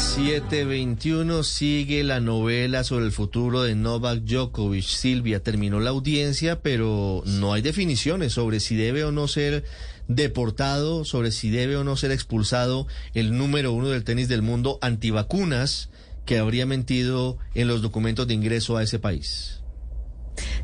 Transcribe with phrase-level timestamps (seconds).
[0.00, 4.84] 721 sigue la novela sobre el futuro de Novak Djokovic.
[4.84, 9.62] Silvia terminó la audiencia, pero no hay definiciones sobre si debe o no ser
[10.08, 14.78] deportado, sobre si debe o no ser expulsado el número uno del tenis del mundo
[14.80, 15.90] antivacunas
[16.24, 19.60] que habría mentido en los documentos de ingreso a ese país.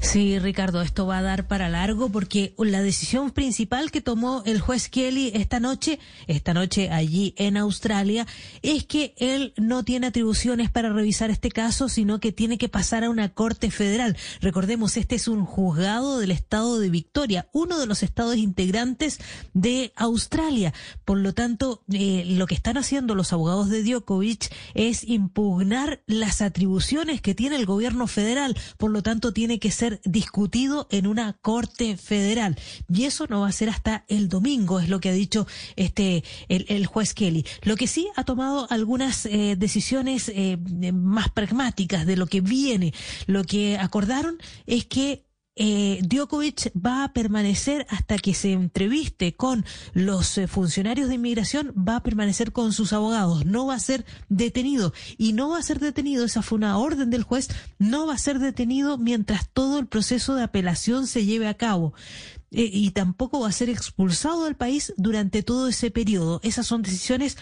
[0.01, 4.61] Sí, Ricardo, esto va a dar para largo porque la decisión principal que tomó el
[4.61, 8.27] juez Kelly esta noche, esta noche allí en Australia,
[8.63, 13.04] es que él no tiene atribuciones para revisar este caso, sino que tiene que pasar
[13.04, 14.17] a una corte federal.
[14.40, 19.18] Recordemos, este es un juzgado del estado de Victoria, uno de los estados integrantes
[19.54, 20.75] de Australia.
[21.04, 26.43] Por lo tanto, eh, lo que están haciendo los abogados de Djokovic es impugnar las
[26.43, 28.57] atribuciones que tiene el gobierno federal.
[28.76, 32.56] Por lo tanto, tiene que ser discutido en una corte federal.
[32.89, 36.25] Y eso no va a ser hasta el domingo, es lo que ha dicho este
[36.48, 37.45] el, juez Kelly.
[37.62, 40.57] Lo que sí ha tomado algunas eh, decisiones eh,
[40.93, 42.95] más pragmáticas de lo que viene.
[43.27, 45.26] Lo que acordaron es que
[45.57, 51.73] eh, Djokovic va a permanecer hasta que se entreviste con los eh, funcionarios de inmigración,
[51.77, 55.63] va a permanecer con sus abogados, no va a ser detenido y no va a
[55.63, 57.48] ser detenido, esa fue una orden del juez,
[57.79, 61.95] no va a ser detenido mientras todo el proceso de apelación se lleve a cabo.
[62.53, 66.41] Eh, y tampoco va a ser expulsado del país durante todo ese periodo.
[66.45, 67.39] Esas son decisiones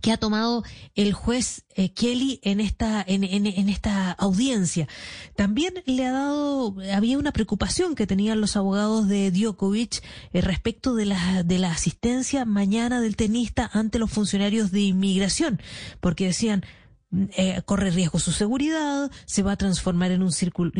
[0.00, 4.88] que ha tomado el juez eh, Kelly en esta en, en, esta audiencia.
[5.36, 10.94] También le ha dado había una preocupación que tenían los abogados de Djokovic eh, respecto
[10.94, 15.60] de la de la asistencia mañana del tenista ante los funcionarios de inmigración,
[16.00, 16.64] porque decían
[17.12, 20.70] eh, corre riesgo su seguridad, se va a transformar en un, círculo,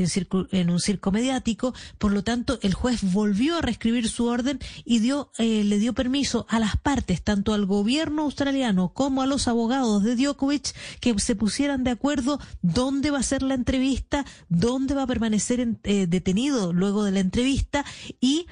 [0.53, 1.75] en, un circo mediático.
[1.99, 5.93] Por lo tanto, el juez volvió a reescribir su orden y dio, eh, le dio
[5.93, 11.19] permiso a las partes, tanto al gobierno australiano como a los abogados de Djokovic, que
[11.19, 16.07] se pusieran de acuerdo dónde va a ser la entrevista, dónde va a permanecer eh,
[16.07, 17.85] detenido luego de la entrevista
[18.21, 18.47] y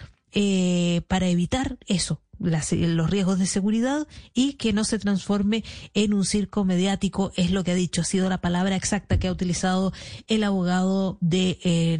[1.08, 6.64] para evitar eso, los riesgos de seguridad y que no se transforme en un circo
[6.64, 9.92] mediático, es lo que ha dicho, ha sido la palabra exacta que ha utilizado
[10.26, 11.98] el abogado de, eh,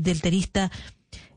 [0.00, 0.70] del tenista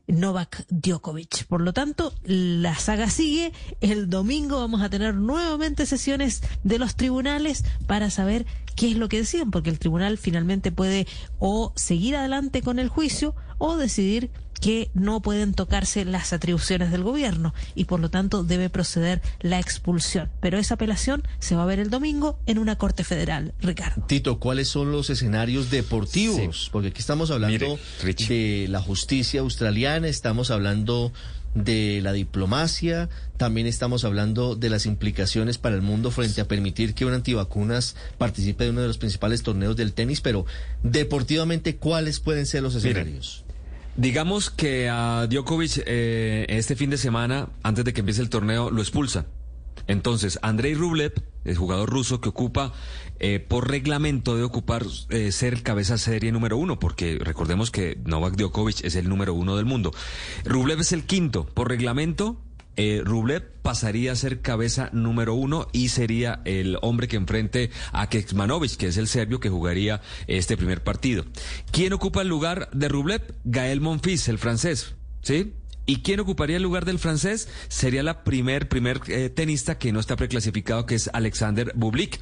[0.06, 1.46] Novak Djokovic.
[1.46, 3.52] Por lo tanto, la saga sigue.
[3.80, 9.08] El domingo vamos a tener nuevamente sesiones de los tribunales para saber qué es lo
[9.08, 11.06] que deciden, porque el tribunal finalmente puede
[11.38, 17.02] o seguir adelante con el juicio o decidir que no pueden tocarse las atribuciones del
[17.02, 20.30] gobierno y por lo tanto debe proceder la expulsión.
[20.40, 24.04] Pero esa apelación se va a ver el domingo en una corte federal, Ricardo.
[24.06, 26.68] Tito, ¿cuáles son los escenarios deportivos?
[26.72, 31.12] Porque aquí estamos hablando de la justicia australiana, estamos hablando
[31.54, 36.94] de la diplomacia, también estamos hablando de las implicaciones para el mundo frente a permitir
[36.94, 40.46] que un antivacunas participe de uno de los principales torneos del tenis, pero
[40.84, 43.44] deportivamente, ¿cuáles pueden ser los escenarios?
[43.96, 48.70] Digamos que a Djokovic eh, este fin de semana, antes de que empiece el torneo,
[48.70, 49.26] lo expulsan.
[49.86, 51.14] Entonces, Andrei Rublev,
[51.44, 52.72] el jugador ruso que ocupa,
[53.18, 58.36] eh, por reglamento debe ocupar eh, ser cabeza serie número uno, porque recordemos que Novak
[58.36, 59.92] Djokovic es el número uno del mundo.
[60.44, 61.44] Rublev es el quinto.
[61.46, 62.40] Por reglamento,
[62.82, 68.08] eh, Rublev pasaría a ser cabeza número uno y sería el hombre que enfrente a
[68.08, 71.26] Kekmanovic, que es el serbio que jugaría este primer partido.
[71.72, 73.34] ¿Quién ocupa el lugar de Rublev?
[73.44, 75.52] Gael Monfils, el francés, ¿sí?
[75.84, 77.48] ¿Y quién ocuparía el lugar del francés?
[77.68, 82.18] Sería la primer, primer eh, tenista que no está preclasificado, que es Alexander Bublik.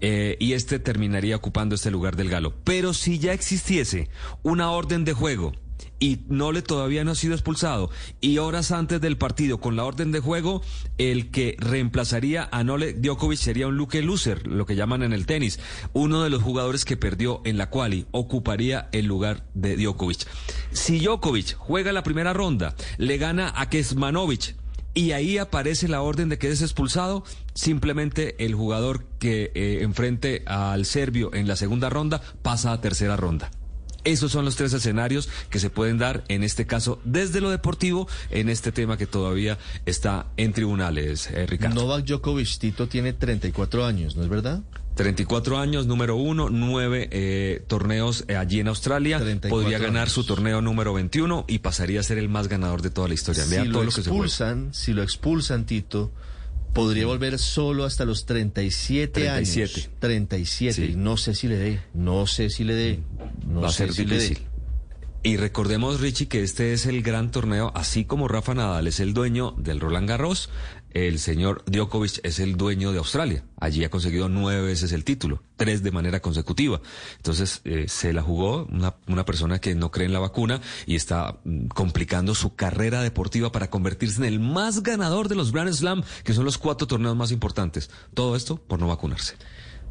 [0.00, 2.54] Eh, y este terminaría ocupando este lugar del galo.
[2.64, 4.08] Pero si ya existiese
[4.42, 5.52] una orden de juego
[6.00, 7.90] y Nole todavía no ha sido expulsado.
[8.20, 10.62] Y horas antes del partido, con la orden de juego,
[10.98, 15.26] el que reemplazaría a Nole Djokovic sería un Luke Loser, lo que llaman en el
[15.26, 15.58] tenis.
[15.92, 20.26] Uno de los jugadores que perdió en la quali ocuparía el lugar de Djokovic.
[20.72, 24.56] Si Djokovic juega la primera ronda, le gana a Kesmanovic,
[24.94, 27.22] y ahí aparece la orden de que es expulsado,
[27.54, 33.16] simplemente el jugador que eh, enfrente al serbio en la segunda ronda pasa a tercera
[33.16, 33.50] ronda.
[34.04, 38.08] Esos son los tres escenarios que se pueden dar, en este caso, desde lo deportivo,
[38.30, 41.82] en este tema que todavía está en tribunales, eh, Ricardo.
[41.82, 44.62] Novak Djokovic, Tito, tiene 34 años, ¿no es verdad?
[44.98, 49.20] 34 años, número uno, nueve eh, torneos eh, allí en Australia.
[49.48, 53.06] Podría ganar su torneo número 21 y pasaría a ser el más ganador de toda
[53.06, 53.44] la historia.
[53.44, 56.10] Si lo expulsan, si lo expulsan, Tito,
[56.72, 59.74] Podría volver solo hasta los 37, 37.
[59.74, 59.90] años.
[59.98, 60.94] 37.
[60.96, 61.80] No sé si le dé.
[61.94, 63.00] No sé si le dé.
[63.46, 64.48] No Va sé a ser si difícil.
[65.24, 69.14] Y recordemos, Richie, que este es el gran torneo, así como Rafa Nadal es el
[69.14, 70.48] dueño del Roland Garros,
[70.92, 73.44] el señor Djokovic es el dueño de Australia.
[73.60, 76.80] Allí ha conseguido nueve veces el título, tres de manera consecutiva.
[77.16, 80.96] Entonces eh, se la jugó una, una, persona que no cree en la vacuna y
[80.96, 85.72] está mm, complicando su carrera deportiva para convertirse en el más ganador de los Grand
[85.72, 87.90] Slam, que son los cuatro torneos más importantes.
[88.14, 89.34] Todo esto por no vacunarse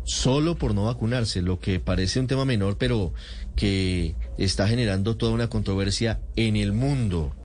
[0.07, 3.13] solo por no vacunarse, lo que parece un tema menor, pero
[3.57, 7.35] que está generando toda una controversia en el mundo.